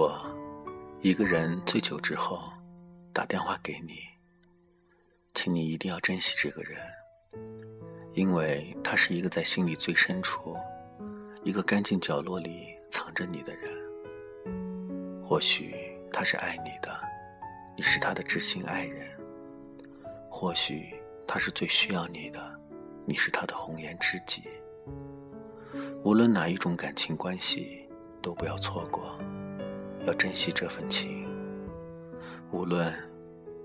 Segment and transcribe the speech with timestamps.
[0.00, 0.18] 果
[1.02, 2.40] 一个人醉酒之后
[3.12, 3.98] 打电话给你，
[5.34, 6.78] 请你一定要珍惜这个人，
[8.14, 10.56] 因为他是一个在心里最深处、
[11.44, 13.70] 一个干净角落里藏着你的人。
[15.22, 15.74] 或许
[16.10, 16.98] 他是爱你的，
[17.76, 19.06] 你是他的知心爱人；
[20.30, 20.94] 或许
[21.26, 22.40] 他是最需要你的，
[23.04, 24.44] 你是他的红颜知己。
[26.02, 27.86] 无论哪一种感情关系，
[28.22, 29.14] 都不要错过。
[30.10, 31.24] 要珍惜这份情。
[32.50, 32.92] 无论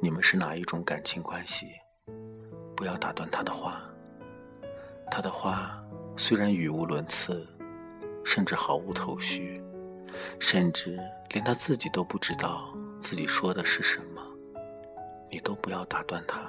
[0.00, 1.68] 你们是哪一种感情关系，
[2.74, 3.80] 不要打断他的话。
[5.08, 5.80] 他的话
[6.16, 7.46] 虽然语无伦次，
[8.24, 9.62] 甚至毫无头绪，
[10.40, 10.98] 甚至
[11.30, 14.20] 连他自己都不知道自己说的是什么，
[15.30, 16.40] 你都不要打断他，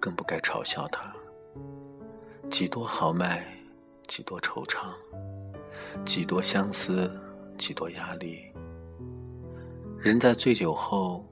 [0.00, 1.14] 更不该嘲笑他。
[2.50, 3.46] 几多豪迈，
[4.06, 4.94] 几多惆怅，
[6.06, 7.20] 几多相思。
[7.56, 8.52] 几多压力，
[9.98, 11.24] 人在醉酒后，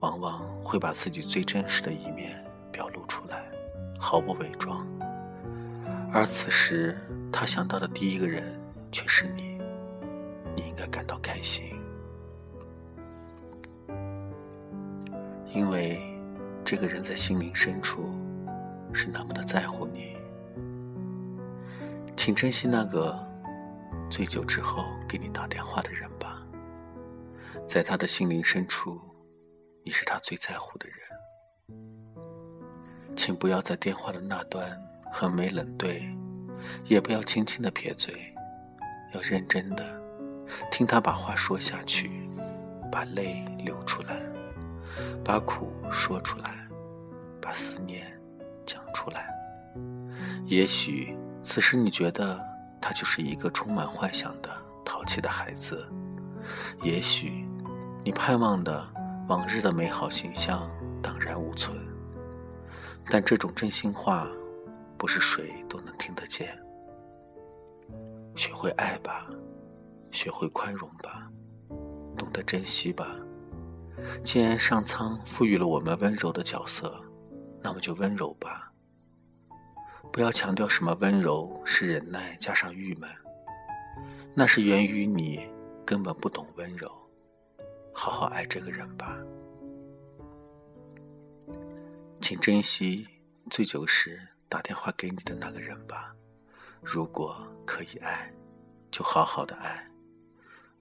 [0.00, 3.44] 往往会把自己最真实的一面表露出来，
[3.98, 4.86] 毫不伪装。
[6.12, 6.98] 而此时，
[7.32, 8.42] 他想到的第一个人
[8.90, 9.58] 却是你，
[10.56, 11.64] 你应该感到开心，
[15.52, 16.00] 因为
[16.64, 18.10] 这个人在心灵深处
[18.92, 20.16] 是那么的在乎你，
[22.16, 23.29] 请珍惜那个。
[24.10, 26.42] 醉酒之后给你打电话的人吧，
[27.66, 29.00] 在他的心灵深处，
[29.84, 30.96] 你是他最在乎的人。
[33.16, 34.76] 请不要在电话的那端
[35.12, 36.12] 横眉冷对，
[36.86, 38.34] 也不要轻轻的撇嘴，
[39.14, 40.02] 要认真的
[40.72, 42.28] 听他把话说下去，
[42.90, 44.20] 把泪流出来，
[45.24, 46.66] 把苦说出来，
[47.40, 48.12] 把思念
[48.66, 49.32] 讲出来。
[50.46, 52.49] 也许此时你觉得。
[52.80, 54.50] 他就是一个充满幻想的
[54.84, 55.86] 淘气的孩子，
[56.82, 57.46] 也许
[58.04, 58.86] 你盼望的
[59.28, 60.70] 往日的美好形象
[61.02, 61.76] 荡然无存，
[63.06, 64.26] 但这种真心话
[64.96, 66.58] 不是谁都能听得见。
[68.36, 69.26] 学会爱吧，
[70.10, 71.28] 学会宽容吧，
[72.16, 73.06] 懂得珍惜吧。
[74.24, 76.98] 既然上苍赋予了我们温柔的角色，
[77.62, 78.69] 那么就温柔吧。
[80.12, 83.08] 不要强调什么温柔是忍耐加上郁闷，
[84.34, 85.48] 那是源于你
[85.86, 86.90] 根本不懂温柔。
[87.92, 89.16] 好好爱这个人吧，
[92.20, 93.06] 请珍惜
[93.50, 96.14] 醉酒时打电话给你的那个人吧。
[96.82, 98.32] 如果可以爱，
[98.90, 99.86] 就好好的爱；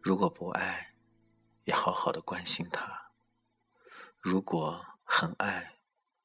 [0.02, 0.94] 如果不爱，
[1.66, 3.12] 也好好的关心他。
[4.20, 5.74] 如果很爱，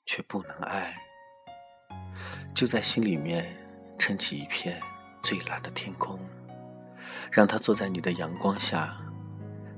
[0.06, 0.96] 却不能爱。
[2.54, 3.46] 就在心里面
[3.98, 4.80] 撑起一片
[5.22, 6.18] 最蓝的天空，
[7.30, 8.96] 让他坐在你的阳光下，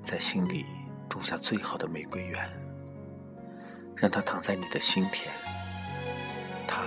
[0.02, 0.66] 在心里
[1.08, 2.48] 种下最好的玫瑰园。
[3.98, 5.30] 让他躺在你的心田，
[6.66, 6.82] 他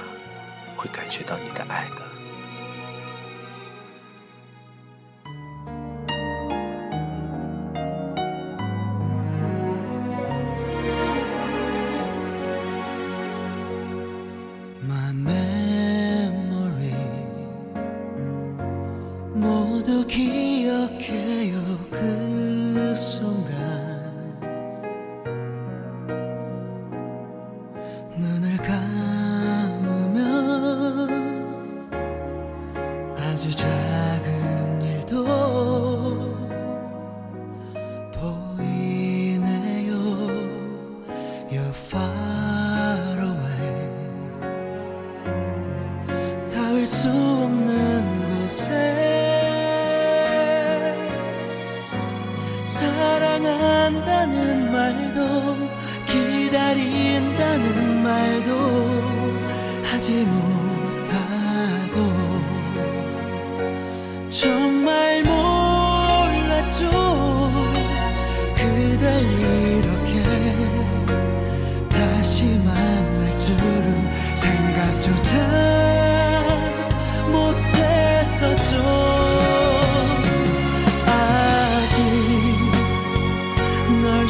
[0.77, 2.08] 会感觉到你的爱的。
[46.89, 48.73] 수 없는 곳에
[52.63, 55.55] 사랑한다는 말도
[56.07, 58.51] 기다린다는 말도
[59.83, 60.68] 하지 못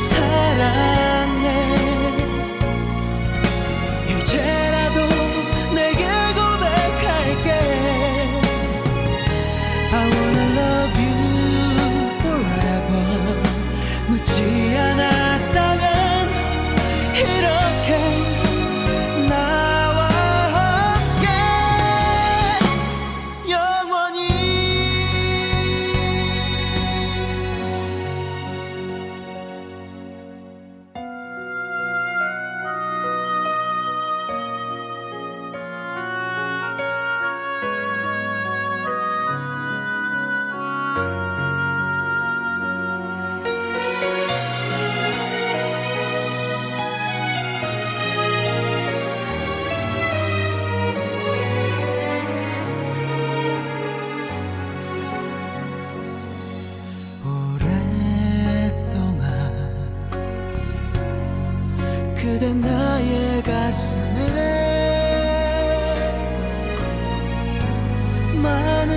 [0.03, 1.08] 사랑.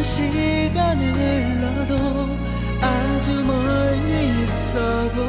[0.03, 1.97] 시간을 흘러도
[2.81, 5.23] 아주 멀리 있어도